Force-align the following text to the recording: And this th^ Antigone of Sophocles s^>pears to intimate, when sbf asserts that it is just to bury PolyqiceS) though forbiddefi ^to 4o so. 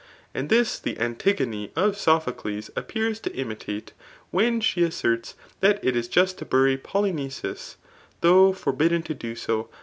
And 0.33 0.49
this 0.49 0.79
th^ 0.79 0.97
Antigone 0.97 1.69
of 1.75 1.95
Sophocles 1.95 2.71
s^>pears 2.75 3.21
to 3.21 3.35
intimate, 3.35 3.93
when 4.31 4.59
sbf 4.59 4.87
asserts 4.87 5.35
that 5.59 5.79
it 5.85 5.95
is 5.95 6.07
just 6.07 6.39
to 6.39 6.45
bury 6.45 6.75
PolyqiceS) 6.75 7.75
though 8.21 8.51
forbiddefi 8.51 9.03
^to 9.03 9.15
4o 9.15 9.37
so. 9.37 9.69